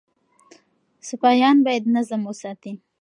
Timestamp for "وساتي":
2.25-2.71